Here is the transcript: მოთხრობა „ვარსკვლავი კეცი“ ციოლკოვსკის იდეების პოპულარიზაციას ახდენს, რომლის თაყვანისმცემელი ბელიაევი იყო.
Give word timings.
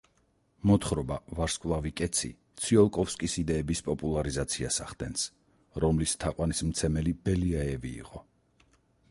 მოთხრობა 0.69 1.17
„ვარსკვლავი 1.39 1.91
კეცი“ 2.01 2.31
ციოლკოვსკის 2.63 3.35
იდეების 3.43 3.83
პოპულარიზაციას 3.91 4.81
ახდენს, 4.87 5.29
რომლის 5.85 6.17
თაყვანისმცემელი 6.25 7.17
ბელიაევი 7.29 7.95
იყო. 8.03 8.27